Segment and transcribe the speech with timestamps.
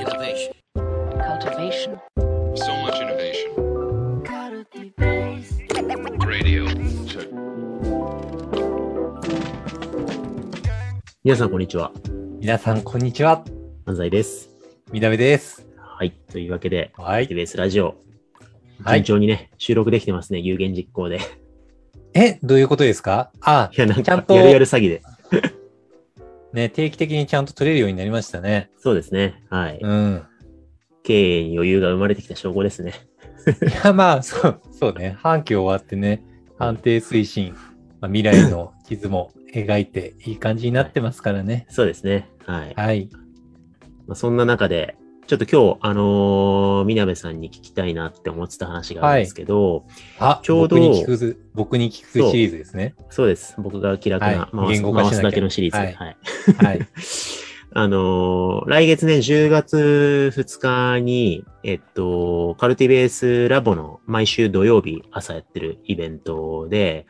[0.00, 0.52] Innovation.
[1.28, 2.00] cultivation,
[2.56, 3.50] So much innovation.
[6.26, 6.64] Radio.
[7.06, 7.28] Check.
[11.22, 11.92] 皆さん、こんにちは。
[12.40, 13.44] 皆さん、こんにちは。
[13.84, 14.48] 安西です。
[14.90, 15.66] みなべです。
[15.76, 16.12] はい。
[16.32, 17.26] というわけで、はい。
[17.28, 17.96] TBS ラジオ、
[18.82, 21.16] はい順調にね、収録できてますね、有言実行で。
[21.18, 21.20] い
[22.14, 23.30] え、どういうことですか？
[23.42, 25.02] あ、や、なんか、ちゃんとやるやる詐欺で。
[26.52, 28.70] ね、定期的にちゃんと取れるようになりましたね。
[28.78, 29.42] そうですね。
[29.50, 29.78] はい。
[29.80, 30.26] うん。
[31.02, 32.94] 経営に余裕が生まれてきた証拠ですね。
[33.62, 35.16] いや、まあ、そう、そうね。
[35.18, 36.22] 半期終わってね、
[36.58, 37.54] 安定推進、
[38.00, 41.66] まあ、未来の地図も描いていい感じになってますからね。
[41.70, 42.28] そうですね。
[42.44, 42.74] はい。
[42.74, 43.08] はい。
[44.06, 44.96] まあ、そんな中で、
[45.30, 49.86] ちょっと今日、あのー、みなべさんに聞きたいなって思ってた話があるんですけど、
[50.18, 52.96] あ、ちょうど僕に聞く、僕に聞くシリーズですね。
[53.10, 53.54] そうです。
[53.56, 55.78] 僕が気楽な、はい回す言語化しなきゃ回すだけのシリーズ。
[55.78, 56.16] はいはい。
[56.56, 56.80] はい。
[57.72, 67.06] あのー来月ね、10月2日に、えっと、カルティベースラボの毎週土曜日朝やってるイベントで、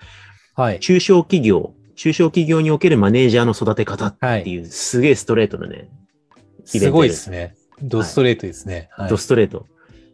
[0.54, 0.80] はい。
[0.80, 7.54] 中小企業、中小企業におけるマネージャーの育て方っていう、すげえストレートなね、イベントすごいですね。
[7.82, 8.88] ドストレートですね。
[8.92, 9.66] はいドストレート。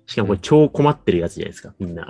[0.07, 2.09] しかもこれ超困ってるやつじゃないですか、みんな。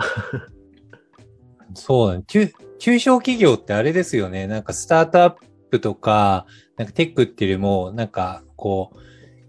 [1.75, 2.25] そうだね。
[2.27, 4.47] 中、中小企業ってあれですよね。
[4.47, 5.35] なんかスタートアッ
[5.71, 8.99] プとか、なんかテックっていうよりも、なんかこう、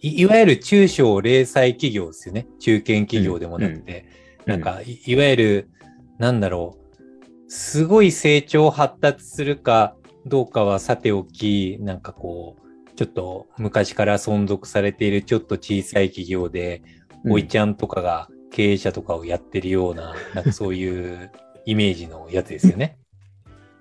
[0.01, 2.47] いいわゆる中小零細企業ですよね。
[2.59, 4.05] 中堅企業でもなくて。
[4.11, 5.69] うんなんかい、いわゆる、
[6.17, 7.51] なんだろう。
[7.51, 12.66] すごい成長発達するかどうかはさておき、なんかこう、
[12.97, 16.97] ちょっと昔から存続されているちょっと小さい企業で、うん
[17.29, 21.31] おいちゃんとかが経営者とかをやってるような、なんかそういう
[21.65, 22.99] イメージのやつですよね。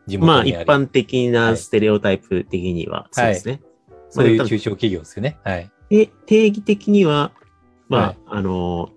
[0.06, 0.44] 地まあ。
[0.44, 3.60] 一般的なステレオタイプ的には、そうですね。
[4.08, 5.38] そういうまあ中小企業ですよね。
[5.44, 5.70] はい。
[5.90, 7.30] で定義的には、
[7.88, 8.90] まあ、はいあの、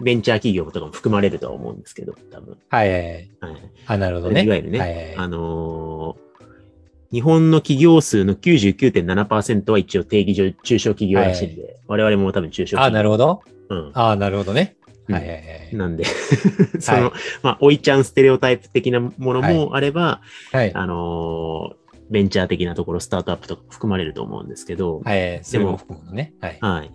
[0.00, 2.58] ベンチャー企業とかも含まれるとは思うんですけど、多分。
[2.68, 3.12] はいはいはい。
[3.12, 3.70] はい。
[3.86, 4.44] あ、なるほどね。
[4.44, 6.27] いわゆるね、はいはいはいあのー
[7.12, 12.96] 日本の企業数の99.7%は一応定義上中小企業らしいんで、我々も多分中小あ、企業。
[12.96, 13.42] なるほど。
[13.70, 13.90] うん。
[13.94, 14.74] あ、なるほどね。
[14.82, 15.40] うんはいはいは
[15.72, 15.76] い。
[15.76, 16.04] なんで、
[16.80, 20.20] その、まあ、おいちゃんステレオタイプ的なものもあれば、
[20.52, 20.74] はい。
[20.74, 25.40] あのーベンチャー的なところ、スタートアップとか含まれると思うんですけど、はい。
[25.42, 26.32] それも含むのね。
[26.40, 26.58] はい。
[26.60, 26.90] はい。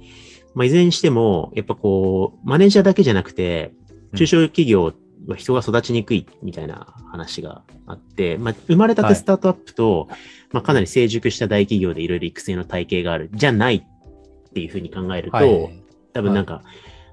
[0.55, 3.73] まあ、いずれにしても、やっぱこう、マネージャーだけじゃなくて、
[4.15, 4.93] 中小企業は
[5.35, 10.07] 人が育ちにくいみたいな話があって、まあ、生まれたてスタートアップと、
[10.51, 15.83] まあ、かなり成熟した大企業でいろいろ育成の体系がある、じゃないっていうふうに考えると、はい。
[16.13, 16.61] 多分なんか、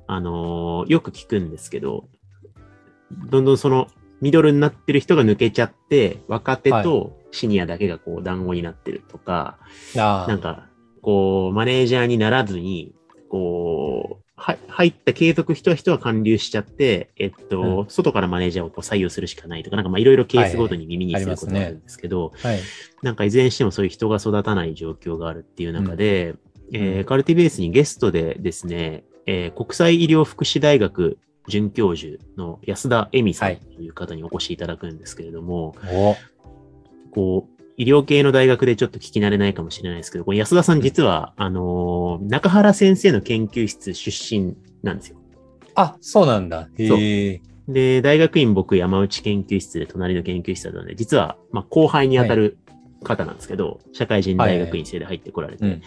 [0.07, 2.09] あのーよく聞くんですけど、
[3.31, 3.89] どんどんその、
[4.21, 9.59] ミドルになってる人が抜けちゃって、若手とシニアだけがこう団子になってるとか、
[9.97, 10.67] あなんか、
[11.03, 12.95] こう、マネージャーにならずに、
[13.31, 14.30] こう、は
[14.81, 22.61] 入った継続人は人は還流しちゃって、えっと、外からマネージャーをこう採用するしかないとか、なんかまあいろいろケースごとに耳にすることがあるんですけど、はい。
[23.03, 26.35] なんかいずれにしてもそういう人が育たない状況があるっていう中で、
[26.73, 27.05] えーうん。
[27.05, 36.17] カルティベースにゲストでですね、えー国際医療福祉大学准教授の安田恵美さんはいという方にお越しいただくんですけれども、お。
[37.11, 40.81] こう、医療系の大学でちょっと聞き慣れないかもしれないですけど、これ安田さん。
[40.81, 45.19] 実は、あのー中原先生の研究室出身なんですよ。
[45.75, 46.69] あ、そうなんだ。
[46.77, 47.41] へえ。
[47.69, 52.59] で、大学院僕山内研究室で隣の研究室だったので、実は、まあ、後輩に当たる
[53.05, 55.83] 方なんですけど、社会人大学院生で入ってこられて、うん。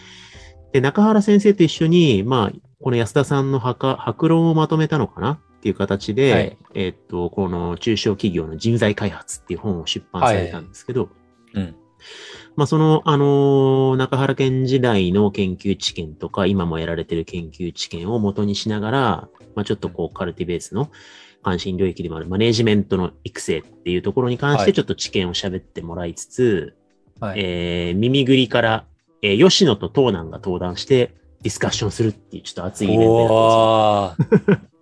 [0.72, 5.32] で、中原先生と一緒に、まあ、この安田さんの博博論をまとめたのかな？
[5.32, 11.08] っていう形で、はいえっと、この中小企業の人材開発っていう本を出版されたんですけど、
[11.54, 11.74] うん。
[12.56, 20.90] まあ、その、あのー中原県時代の研究知見とか、今もやられてる研究知見を元にしながら、まあ、ちょっとこう、カルティベースの
[21.42, 26.76] 関心領域でもあるマネージメントの育成っていうところに関して、はいちょっと知見を喋ってもらいつつ、
[27.20, 27.40] はい。
[27.40, 28.86] えー、耳ぐりから、
[29.22, 34.60] えー、吉野と東南が登壇して、ディスカッションするっていう、ちょっと熱いイベントです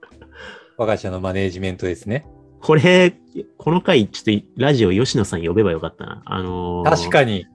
[0.79, 2.25] 我が社のマネージメントですね。
[2.63, 3.13] これ、
[3.59, 6.23] この回、ちょっとラジオ吉野さん呼べばよかったな。
[6.25, 7.47] あのー確かに。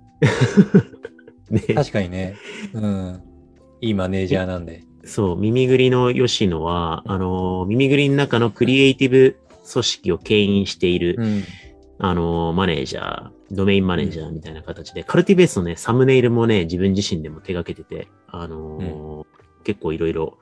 [1.50, 2.36] ね、確かにね。
[2.74, 3.22] うん。
[3.80, 4.84] いいマネージャーなんで。
[5.06, 9.38] そう、耳ぐりの吉野は、あのー耳ぐりの中のクリエイティブ
[9.72, 11.44] 組織を牽引している、うん。
[12.00, 20.38] あのーマネージャー、ドメインマネージャーみたいな形で、カルティベースのね、サムネイルもね、自分自身でも手掛けてて、あのー結構いろいろ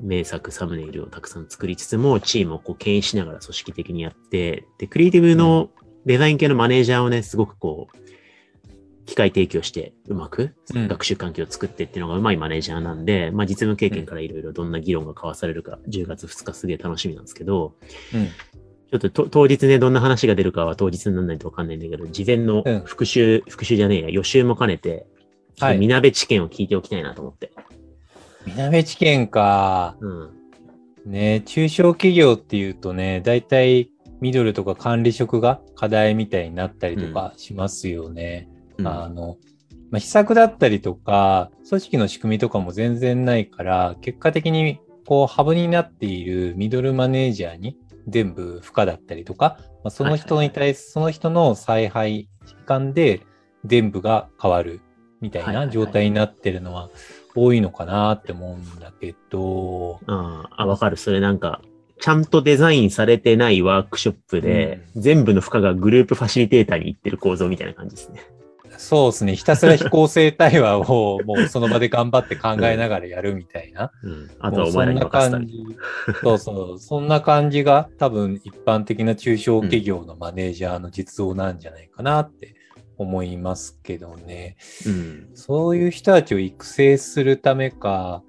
[0.00, 5.70] 名作サムネイルをたくさん作りつつも、チームをこう牽引しながら組織的にやって、で、クリエイティブの
[6.06, 7.96] デザイン系のマネージャーをね、すごくこう、
[9.06, 17.74] 機械提供してうまくうん学習環境を作ってっていうのがうまいマネージャーなんで、まあ実務経験からいろいろどんな議論が交わされるか、10月2日すげえ楽しみなんですけど、
[18.14, 18.26] うん。
[18.26, 25.06] ちょっとと当日ね、どんな話が出るかは当日にならないとわかんないんだけど、事前のうん復習、復習じゃねえや、予習も兼ねて、
[25.78, 27.52] みなべ知見を聞いておきたいなと思って。
[28.46, 29.96] みなべ知見か。
[30.00, 30.30] うん。
[31.06, 38.48] ね、中小企業っていうとね、大体ミドルとか管理職が課題みたいになったりとかしますよね。
[38.78, 39.36] うんあの、
[39.90, 47.76] まあ、施策だったりとか、組織の仕組みとかも全然ないから、結果的にこうハブになっているミドルマネージャーに
[48.08, 53.20] 全部負荷だったりとか、まあ、その人に対す、その人の采配時間で
[53.64, 54.80] 全部が変わる
[55.20, 56.90] みたいはいはいはない状態になってるのは
[57.34, 60.96] 多いのかなって思うんだけど、ああ、あわかる。
[60.96, 61.60] それなんか、
[62.00, 68.20] ちゃんとデザインされてないワークショップで、全部の負荷がグループファシリテーターに行ってる構造みたいな感じですね。
[68.78, 69.36] そうですね。
[69.36, 73.92] ひたすら非構成対話をもうその場で頑張って考えながらやるみたいな。
[74.02, 74.30] うん。
[74.40, 75.46] あとはお前らにもうそんな任せたり。
[75.46, 76.20] 感じ。
[76.20, 76.78] そうそう。
[76.78, 82.54] そんな感じが多分一般的な中小企業のマネージャーの実像なんじゃないかなって
[82.98, 84.56] 思いますけどね。
[84.86, 85.28] うん。
[85.34, 88.22] そういう人たちを育成するためか、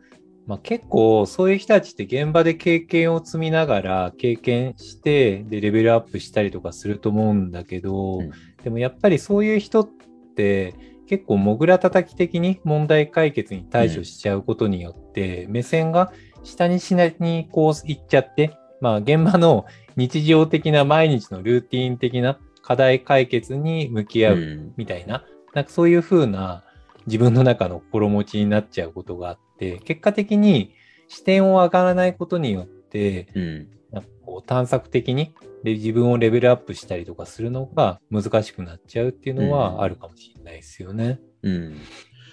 [0.48, 8.32] まあ、結構そういう人たちって現場で経験を積みながら経験してでレベルアップしたりとかすると思うんだけど、うん
[8.66, 9.90] でもやっぱりそういう人っ
[10.36, 10.74] て
[11.08, 16.12] 結構モグラ叩き的に問題解決に対処しちゃうことによって、目線が
[16.44, 19.66] 下にしないにこう行っちゃって、まあ現場の
[19.96, 25.24] 日常的な毎日のルーティン的な課題解決に向き合ううんみたいな、
[25.54, 26.64] なんかそういう風な
[27.06, 30.74] 自分の中の心持ちになっちゃうことがあって、結果的に
[31.08, 33.68] 視点を上がらないことによって、うん。
[33.92, 41.20] なんかこう探索的にで自分をレベルアップしたりとかするのが難しくなっちゃうっていうのうんはあるかもしれないですよね。
[41.44, 41.78] うん。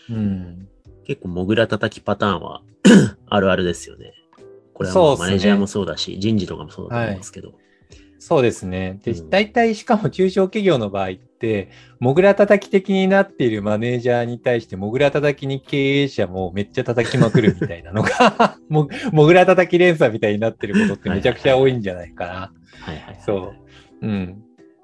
[0.08, 0.68] うん。
[1.04, 2.62] 結構、モグラ叩きパターンは
[3.28, 4.14] あるあるですよね。
[4.72, 7.52] これはマネージャーもそうだし、人事とかもそうだと思うんですけど。
[8.24, 9.00] そうですね。
[9.02, 22.32] でうん、大体しかも中小企業の場合って、モグラ叩き的になっているマネージャーに対して、モグラ叩きに経営者もめっちゃ叩きまくるみたいなのが、 もモグラ叩き連鎖みたいになってることってめちゃくちゃ多いんじゃないかな。
[22.32, 23.18] はいはいはい。
[23.26, 23.54] そ
[24.00, 24.06] う。
[24.06, 24.42] うん。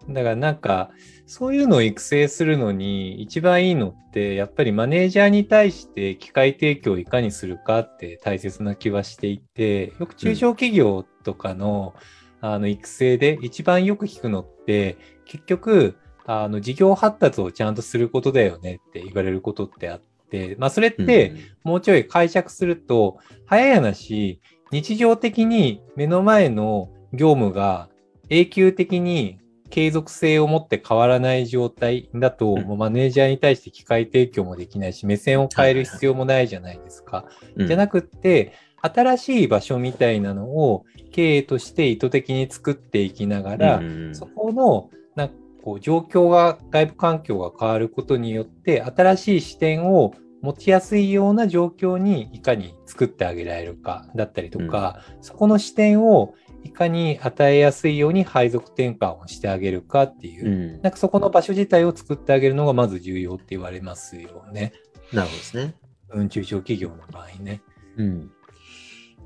[0.09, 0.91] だからなんか、
[1.27, 11.95] そういうのを育成するのに一番いいのって、やっぱりマネージャーに対して機械提供をいかにするかって大切な気はしていて、よく中小企業とかの,、
[12.41, 15.97] あの育成で一番よく聞くのって、結局、
[16.27, 24.41] あの事業発達をちゃんとすることだよねって言われることってあって、まあそれって、もうちょい解釈すると、早い話、
[24.71, 27.89] 日常的に目の前の業務が
[28.29, 29.39] 永久的に
[29.71, 32.79] 継続性を持って変わらない状態だと、うん。
[32.79, 37.27] マネージャーに対して機械提供もできないし、目線を変える必要もないじゃないですか。
[37.57, 37.67] うん。
[37.67, 38.53] じゃなくって、
[38.83, 56.35] 新しい場所みたいなのを経営として意図的に作っていきながら、うんそこの、なんかこう、状況が、外部環境が変わることによって、新しい視点を持ちやすいような状況にいかに作ってあげられるかだったりとか、そこの視点を
[56.65, 60.83] いかに与えやすいように配属転換をしてあげるかっていう、うん。
[60.83, 64.73] なんかそこの場所自体を作ってあげるのがまず重要って言われますよね。
[65.13, 65.75] なるほどですね。
[66.11, 67.63] うん、中小企業の場合ね。
[67.97, 68.31] うん。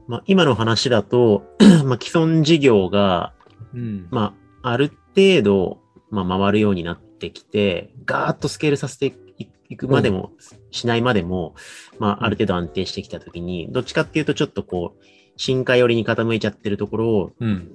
[0.07, 1.45] まあ、今の話だと、
[1.85, 3.33] まあ、既存事業が、
[3.75, 4.09] うん。
[4.11, 5.79] まあ、ある程度、
[6.11, 9.07] まあ、回るようになってきて、ガーッとスケールさせて
[9.39, 10.33] いいくまでも、
[10.71, 11.55] しないまでも、
[11.99, 15.05] まあ、ある程度安定してきたときに、どっちかっていうと、ちょっとこう、
[15.37, 17.71] 進化寄りに傾いちゃってるところを、うん。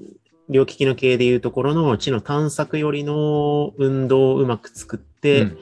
[0.50, 5.58] 両利きの経営でいうところの知の探索寄りの運動をうまく作って、うん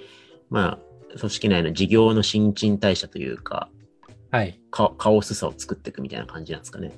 [0.50, 0.80] ま
[1.14, 3.70] あ、組織内の事業の新陳代謝というか、
[4.36, 4.60] はい。
[4.70, 6.92] カカオスさを作っていくみたいな感じなんですかね。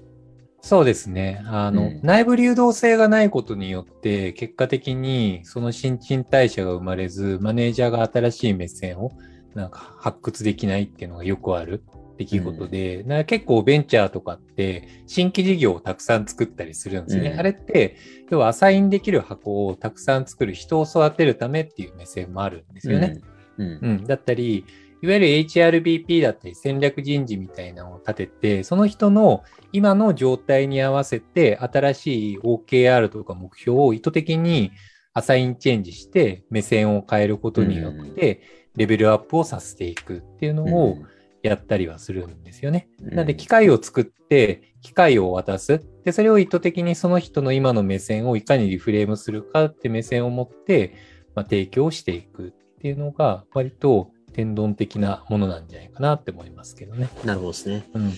[0.61, 1.43] そうですね。
[1.45, 9.11] あの、うん内部流動性がないことによって、結果的にその新陳代謝が生まれず、マネージャーが新しい目線を
[9.53, 11.83] なんか発掘できないっていうのがよくある
[12.17, 17.29] 出来事で、なんか結構ベンチャーとかって新規事業をたくさん作ったりするんですよね。
[17.29, 17.97] うんあれって、
[18.31, 23.21] 要はアサインできる箱をたくさん作る人を育てるためっていう目線もあるんですよね。
[23.59, 23.79] うん。
[23.81, 24.65] うん、だったり、
[25.01, 34.71] いわゆる HRBP だったり戦略人事みたいなのを立てて、その人の今の状態に合わせて新しい OKR とか目標を意図的に
[35.13, 38.41] アサインチェンジして目線を変えることによって
[38.75, 40.97] レベルアップをさせていくっていうのを
[41.41, 42.89] やったりはするんですよね。
[43.01, 45.81] うん、なので機械を作って機械を渡す。
[46.05, 50.93] で、それを意図的にその人の今の目線をいかにリフレームするかって目線を持って、
[51.35, 57.09] まあ、提供していくっっていうのが割と天丼的なものなんじゃないかなって思いますけどね。
[57.25, 57.83] なるほどですね。
[57.95, 58.03] うん。
[58.03, 58.11] ま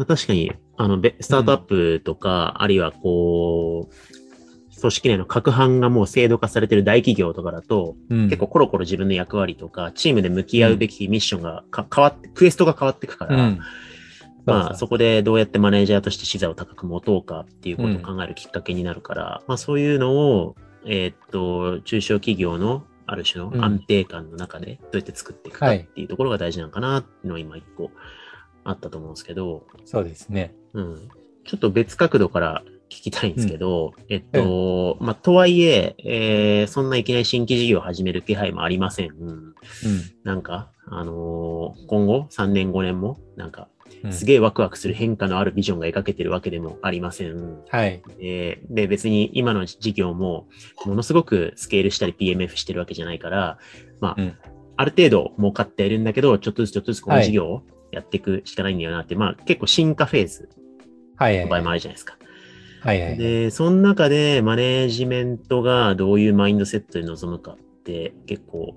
[0.00, 13.60] あ、確かに、あの、べスタートアップとか、あるいはこう、組織内の各班がもう制度化されてる大企業とかだと、うん、結構コロコロ自分の役割とか、チームで向き合うべきミッションがか変わって、クエストが変わっていくから、うん。
[14.44, 20.54] まあ、そそこでどうやってマネージャーとして視座を高く持とうかっていうことを考えるきっかけになるから、まあそういうのを、
[20.84, 27.90] えーっと、中小企業のある種の安定感の中でどうやって作っていくかはいっていうところが大事なのかなっていうのは今一個
[28.64, 30.54] あったと思うんですけど、そうですね。
[30.72, 31.08] うん。
[31.44, 39.10] ちょっと別角度から聞きたいんですけど、えっと、まあ、とはいええーそんないきなり新規事業を始める気配もありません。
[39.10, 39.54] うん。
[40.24, 43.68] なんか、あのー今後3年5年も、なんか、
[44.02, 47.58] うんすげえワクワクする変化のあるビジョンが描けてるわけでもありません。
[47.68, 48.02] はい。
[48.18, 50.46] でで、別に今の事業も、
[50.84, 53.58] ものすごくスケールしたり PMF してるわけじゃないから、
[54.00, 54.36] まあ、うん
[54.76, 57.62] ある程度儲かってはいるんだけど、ちょっとずつちょっとずつこの事業を
[57.92, 60.48] やっていくしかないんだよなって、まあ結構進化フェーズ
[61.16, 61.44] はいはい。
[61.44, 62.16] の場合もあるじゃないですか。
[62.80, 63.16] はいはい。
[63.16, 68.74] で、その中でマネージメントがどういうマインドセットで臨むかって結構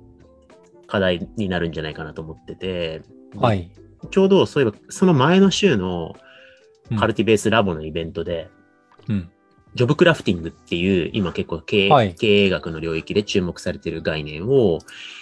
[0.86, 3.02] 課題になるんじゃないかなと思ってて、
[3.36, 3.72] はい。
[4.12, 6.16] ちょうどそういえばその前の週の
[6.92, 8.50] うんカルティベースラボのイベントで、
[9.10, 9.30] うん。
[9.76, 14.80] ジョブクラフティングっていう今結構経営,、はい経営学の領域で注目されている概念を、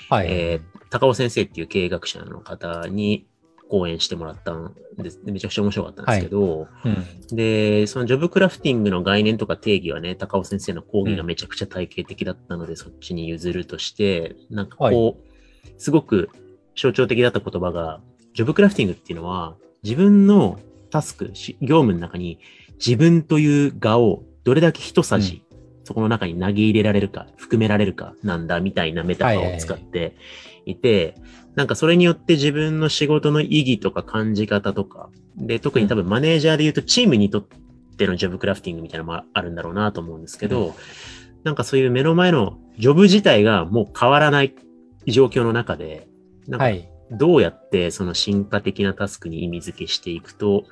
[0.10, 0.28] はい。
[0.30, 3.28] えー高尾先生っていう経営学者の方に
[3.68, 5.26] 講演してもらったんです。
[5.26, 7.36] でめちゃくちゃ面白かったんですけど、うん。
[7.36, 16.30] で、そのジョブクラフティングの概念とか定義はね、高尾先生の講義がめちゃくちゃ体系的だったので、そっちに譲るとして、なんかこう、すごく
[16.76, 18.00] 象徴的だった言葉が、
[18.36, 20.60] ジョブクラフティングっていうのは、自分の
[20.92, 22.40] タスク、し業務の中に
[22.86, 25.42] 自分という画をどれだけ一さじ、
[25.86, 30.16] そこの中に投げ入れられるか、含められるかなんだみたいなメタファーを使って
[30.66, 31.16] いて、
[31.56, 37.46] なんかそれによって自分の仕事の意義とか感じ方とか、で、特に多分マネージャーで言うとチームにとっ
[37.98, 40.76] てのジョブクラフティングみたいなのもあるんだろうなと思うんですけど、
[41.46, 44.54] なんかそういう目の前のジョブ自体がもう変わらない
[45.08, 46.10] 状況の中で、
[46.48, 46.90] なんかはい。
[47.12, 50.66] どうやってその進化的なタスクに意味付けしていくと、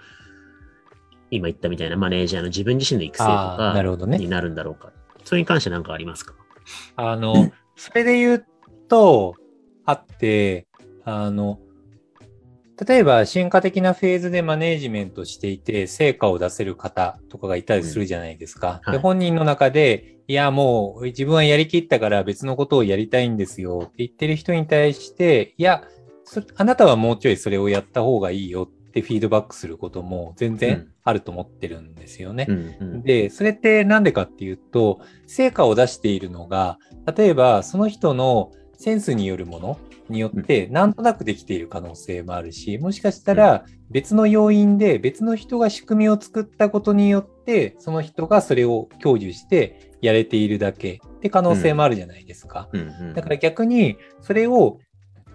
[1.31, 4.17] 今言ったみたいなマネージャーの自分自身の育成とかるほどね。
[4.17, 4.91] になるんだろうか。
[5.23, 6.33] それに関して何かありますか？
[6.95, 8.45] あの、それで言う
[8.87, 9.35] と、
[9.85, 10.67] あって、
[11.05, 11.59] あの、
[12.87, 18.67] 例えば進化的なフェーズでマネージメントしていて、成果を出せる方とかがいたりするじゃないですか。
[18.67, 26.02] うんはいで本人の中で、いや、もう自分はやりきったから別のことをやりたいんですよって言ってる人に対して、いや、そ
[26.55, 30.87] あなたはもうちょいそれをやった方がいいよってフィードバックすることも全う然ん。
[31.03, 32.45] あると思ってるんですよね。
[32.49, 33.03] うんうん。
[33.03, 36.77] で、それってなんでかっていうと、成果を出しているのが、
[37.15, 52.69] 例えばその人のセンスによるものによって、なんとなくできている可能性もあるし、もしかしたら別の要因で別の人が仕組みを作ったことによって、その人がそれを享受してやれているだけって可能性もあるじゃないですか。
[52.71, 53.13] うんうん。
[53.13, 54.79] だから逆に、それを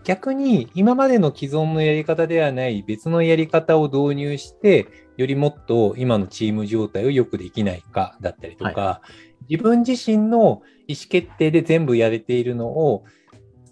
[0.05, 4.87] 逆に今までの既存のやり方ではない別のやり方を導入して、
[5.17, 9.03] よりもっと今のチーム状態を良くできないかだったりとか、
[9.49, 13.05] 自分自身の意思決定で全部やれているのを、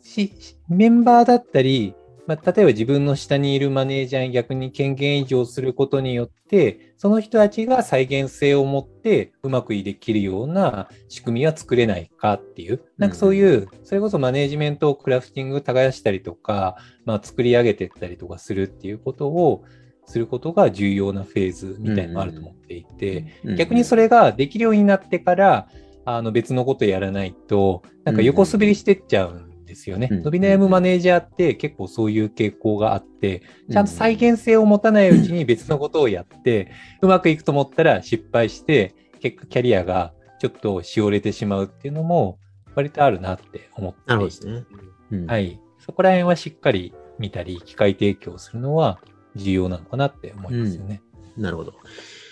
[0.02, 0.32] し
[0.68, 1.94] メンバーだったり、
[2.26, 19.64] まあ、例えば自分の下にいるマネージャーに逆に権限移譲することによって、その人たちが再現性を持ってうまくできるような仕組みは作れないかっていう、なんかそういう、それこそマネージメントをクラフティング耕したりとか、まあ、作り上げていったりとかするっていうことを、
[20.08, 25.68] することが重要なフェーズみたいなのもあると思っていて、逆にそれ、れができるようになってから、
[26.04, 30.08] あの別のことやらないと、なんか横滑りしてっちゃうんですよね。
[30.10, 42.38] うん伸び悩むマネージャーって結構そういう傾向があって、ちゃんと再現性を持たないうちに別のことをやって、うまくいくと思ったら失敗して、結果キャリアがちょっとしおれてしまうっていうのも
[42.74, 44.64] 割とあるなって思ってなるほどですね。
[45.12, 45.60] うんはい。
[45.78, 49.00] そこら辺はしっかり見たり、機械提供するのは
[49.34, 51.02] 重要なのかなって思いますよね。
[51.36, 51.74] なるほど。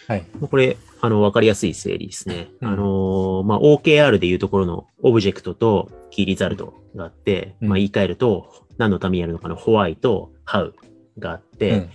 [0.06, 0.26] はい。
[0.40, 2.48] これ、あの、わかりやすい整理ですね。
[2.60, 10.74] うんあのーまあ、OKR でいうところのオブジェクトとキーリザルトがあって、うんまあ、言い換えると、何のためにやるのかのホワイとハウ
[11.18, 11.90] があって、うん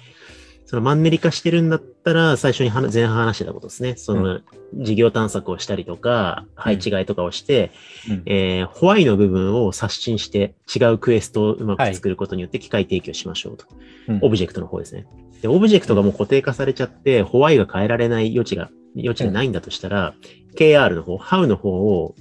[0.70, 3.96] そのマンネリ化してるんだったら、最初に話前半話してたことですね。
[3.96, 4.40] その、
[4.74, 7.72] 事業探索をしたりとか、配置換えとかをして、
[8.10, 8.24] うん。
[8.26, 13.66] えー Why の部分を刷新して、違うクエストをうまく作ることによって機会提供しましょうと。
[14.08, 14.20] うん。
[14.22, 15.06] オブジェクトの方ですね。
[15.42, 20.14] で、オブジェクトがもう固定化されちゃって、 Why が変えられない余地が、余地がないんだとしたら、
[20.56, 22.16] KR の方、How の方を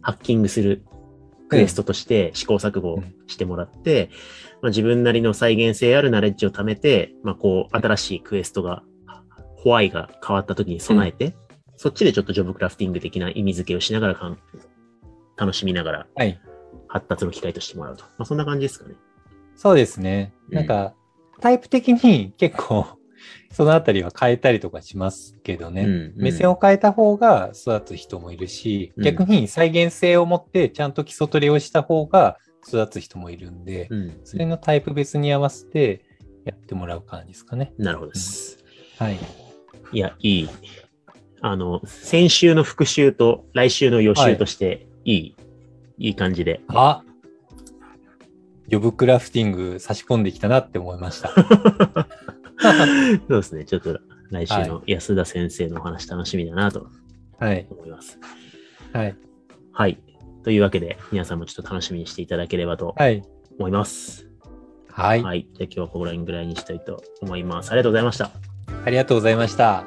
[0.00, 0.84] ハッキングする
[1.48, 4.10] クエストとして試行錯誤してもらって、
[4.62, 8.82] まあ、自分なりの再現性あるナレッジを貯めて、まあ、こう、新しいクエストが、
[9.62, 11.34] ホワイが変わった時に備えて、
[11.76, 14.38] そっちでちょっとジョブクラフティング的な意味付けをしながらかん
[15.36, 16.40] 楽しみながらはい。
[16.88, 18.04] 発達の機会としてもらうと。
[18.04, 18.94] まあ、そんな感じですかね。
[19.54, 20.34] そうですね。
[20.48, 20.94] うんなんか、
[21.40, 22.86] タイプ的に結構、
[23.52, 25.82] そのあたりは変えたりとかしますけどね。
[25.82, 34.20] うん目線を変えた方が育つ人もいるし、うん逆に再現性を持ってちゃんと基礎取りをした方が育つ人もいるんで、うん。
[34.24, 36.04] それのタイプ別に合わせて
[36.44, 37.72] やってもらう感じですかね。
[37.78, 38.58] なるほどです。
[38.98, 39.18] はい。
[39.92, 40.48] いや、いい。
[41.40, 45.36] あの、先週の復習と来週の予習として、いい、
[45.98, 46.60] いい感じで。
[46.68, 47.02] あ
[48.68, 51.28] ジョブクラフティング差し込んできたなって思いました。
[53.28, 53.64] そうですね。
[53.64, 56.86] ちょっと来週の安田先生のお話楽しみだなと
[57.38, 57.66] はい。
[57.70, 58.18] 思います。
[58.92, 59.16] はい。
[59.72, 59.98] はい。
[60.42, 63.22] というわけで、皆さんもちょっと楽しみにしていただければとはい。
[63.58, 64.26] 思います。
[64.88, 65.22] はい。
[65.22, 65.46] はい。
[65.52, 67.72] じゃあ今日はここら辺ぐらいにしたいと思います。
[67.72, 68.30] ありがとうございました。
[68.84, 69.84] ありがとうございました。